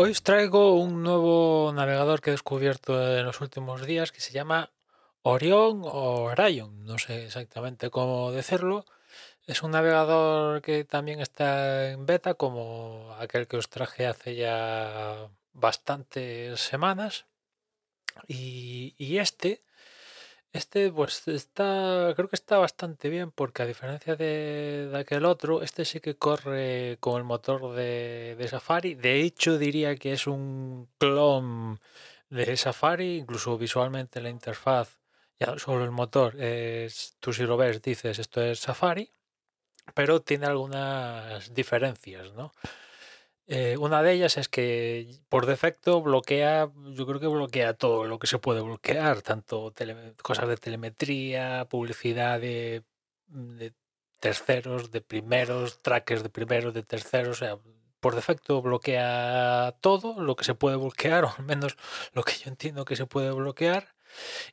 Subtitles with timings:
[0.00, 4.32] Hoy os traigo un nuevo navegador que he descubierto en los últimos días que se
[4.32, 4.70] llama
[5.22, 8.84] Orion o Orion, no sé exactamente cómo decirlo.
[9.48, 15.30] Es un navegador que también está en beta, como aquel que os traje hace ya
[15.52, 17.26] bastantes semanas.
[18.28, 19.64] Y, y este,
[20.52, 25.84] este pues está, creo que está bastante bien porque a diferencia de, aquel otro, este
[25.84, 28.94] sí que corre con el motor de, de Safari.
[28.94, 31.80] De hecho diría que es un clon
[32.30, 34.98] de Safari, incluso visualmente la interfaz,
[35.38, 39.10] ya solo el motor, es, tú si lo ves dices esto es Safari,
[39.94, 42.52] pero tiene algunas diferencias, ¿no?
[43.50, 48.18] Eh, una de ellas es que por defecto bloquea, yo creo que bloquea todo lo
[48.18, 49.72] que se puede bloquear, tanto
[50.22, 52.82] cosas de telemetría, publicidad de,
[53.28, 53.72] de
[54.20, 57.58] terceros, de primeros, trackers de primeros, de terceros, o sea,
[58.00, 61.76] por defecto bloquea todo lo que se puede bloquear, o al menos
[62.12, 63.94] lo que yo entiendo que se puede bloquear.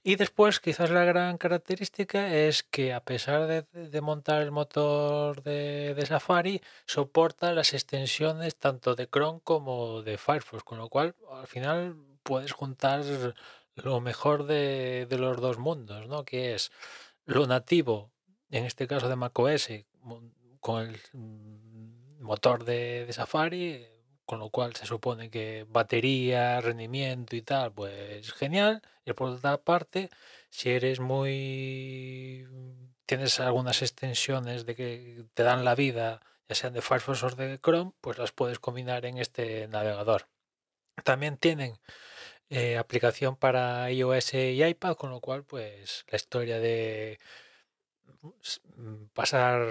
[0.03, 5.93] Y después, quizás la gran característica es que a pesar de, montar el motor de,
[5.93, 11.47] de Safari, soporta las extensiones tanto de Chrome como de Firefox, con lo cual al
[11.47, 13.03] final puedes juntar
[13.75, 16.23] lo mejor de, de los dos mundos, ¿no?
[16.23, 16.71] Que es
[17.25, 18.11] lo nativo,
[18.51, 19.69] en este caso de macOS,
[20.59, 23.85] con el mm, motor de Safari,
[24.25, 28.81] con lo cual se supone que batería, rendimiento y tal, pues genial.
[29.05, 30.09] Y por otra parte,
[30.49, 32.47] si eres muy...
[33.05, 37.59] tienes algunas extensiones de que te dan la vida, ya sean de Firefox o de
[37.59, 40.27] Chrome, pues las puedes combinar en este navegador.
[41.03, 41.77] También tienen
[42.49, 47.19] eh, aplicación para iOS y iPad, con lo cual, pues la historia de
[49.13, 49.67] pasar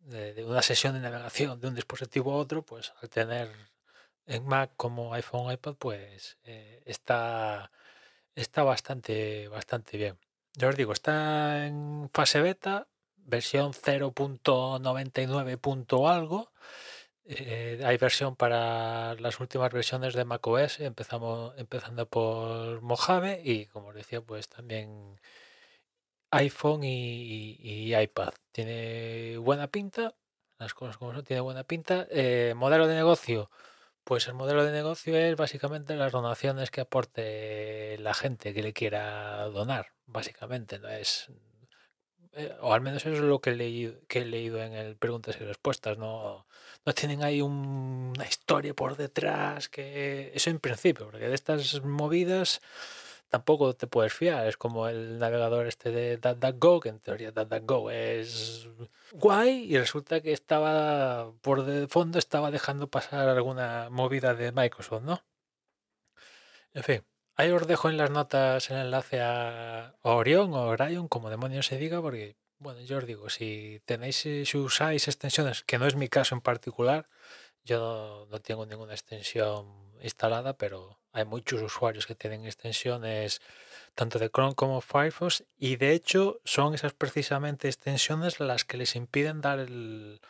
[0.00, 3.50] de, de una sesión de navegación de un dispositivo a otro, pues al tener
[4.26, 7.70] en Mac como iPhone, iPad, pues eh, está,
[8.34, 10.18] está bastante, bastante bien.
[10.54, 16.52] Ya os digo, está en fase beta, versión 0.99 punto algo.
[17.26, 23.88] Eh, hay versión para las últimas versiones de macOS, empezamos, empezando por Mojave y como
[23.88, 25.18] os decía, pues también
[26.30, 28.34] iPhone y iPad.
[28.52, 30.14] Tiene buena pinta,
[30.58, 32.06] las cosas como son, tiene buena pinta.
[32.10, 33.50] Eh, modelo de negocio,
[34.04, 38.72] pues el modelo de negocio es básicamente las donaciones que aporte la gente que le
[38.72, 41.28] quiera donar, básicamente, no es
[42.32, 44.96] eh, o al menos eso es lo que he leído, que he leído en el
[44.96, 46.46] preguntas y respuestas, no,
[46.84, 51.82] no tienen ahí un- una historia por detrás, que eso en principio, porque de estas
[51.84, 52.60] movidas
[53.34, 57.90] tampoco te puedes fiar, es como el navegador este de DuckDuckGo, que en teoría DuckDuckGo
[57.90, 58.68] es
[59.10, 65.02] guay y resulta que estaba por de fondo estaba dejando pasar alguna movida de Microsoft,
[65.02, 65.24] ¿no?
[66.74, 67.04] En fin,
[67.34, 71.76] ahí os dejo en las notas el enlace a Orion o Orion, como demonios se
[71.76, 75.96] diga, porque, bueno, yo os digo, si tenéis, eh, si usáis extensiones, que no es
[75.96, 77.08] mi caso en particular,
[77.64, 83.40] yo no, no tengo ninguna extensión instalada, pero hay muchos usuarios que tienen extensiones
[83.94, 88.96] tanto de Chrome como Firefox y de hecho son esas precisamente extensiones las que les
[88.96, 90.20] impiden dar el,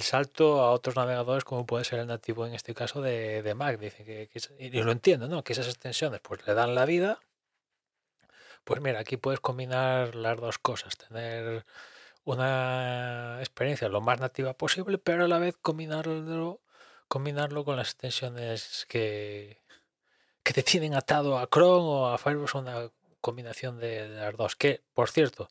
[0.00, 3.78] salto a otros navegadores como puede ser el nativo en este caso de, de Mac.
[3.78, 5.44] Dice que, que es- y lo entiendo, ¿no?
[5.44, 7.20] Que esas extensiones pues le dan la vida.
[8.64, 11.64] Pues mira, aquí puedes combinar las dos cosas, tener
[12.24, 16.60] una experiencia lo más nativa posible, pero a la vez combinarlo,
[17.08, 19.61] combinarlo con las extensiones que,
[20.42, 22.90] que te tienen atado a Chrome o a Firefox, una
[23.20, 24.56] combinación de, las dos.
[24.56, 25.48] Que, por cierto,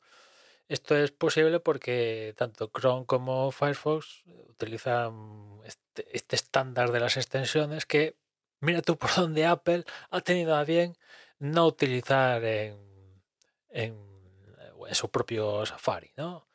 [0.68, 7.86] esto es posible porque tanto Chrome como Firefox utilizan este, este estándar de las extensiones
[7.86, 8.16] que
[8.60, 10.98] mira tú por dónde Apple ha tenido a bien
[11.40, 12.78] no utilizar en,
[13.70, 13.98] en,
[14.88, 16.48] en su propio Safari, ¿no?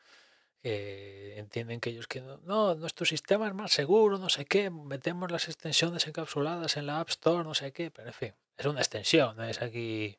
[0.62, 4.70] Que entienden que ellos que no, no, nuestro sistema es más seguro, no sé qué,
[4.70, 8.66] metemos las extensiones encapsuladas en la App Store, no sé qué, pero en fin, es
[8.66, 10.18] una extensión, no es aquí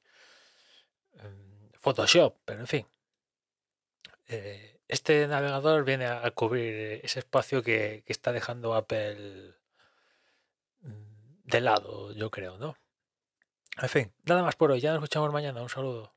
[1.15, 2.87] um, Photoshop, pero en fin.
[4.27, 9.55] Eh, este navegador viene a, a cubrir ese espacio que, que está dejando Apple
[11.47, 12.77] de lado, yo creo, ¿no?
[13.81, 14.79] En fin, nada más por hoy.
[14.81, 15.61] Ya nos escuchamos mañana.
[15.61, 16.16] Un saludo.